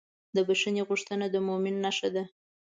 د 0.35 0.37
بښنې 0.47 0.81
غوښتنه 0.89 1.25
د 1.31 1.35
مؤمن 1.47 1.75
نښه 1.85 2.09
ده. 2.15 2.23